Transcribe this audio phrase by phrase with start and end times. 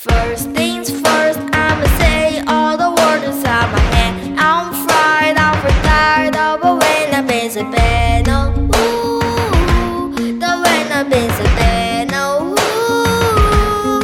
[0.00, 4.14] First things first, I'ma say all the words inside my head.
[4.38, 8.28] I'm fried, I'm tired of a when I've been so bad.
[8.28, 12.12] No, ooh, the when I've been so bad.
[12.12, 14.00] No, ooh.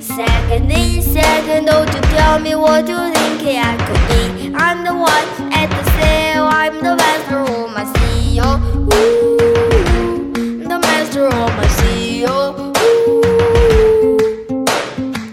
[0.00, 4.54] Second in second, don't you tell me what you think I could be.
[4.54, 7.19] I'm the one at the sale, I'm the one.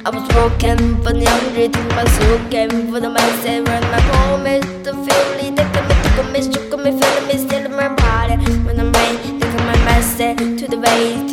[0.07, 3.67] I was broken, but the I'm my soul Came for the mindset.
[3.67, 7.37] ran my home is the feeling, they come and took me, shook me, feeling me,
[7.37, 8.35] still my body.
[8.63, 11.26] When I'm ready, they come my mindset to the base.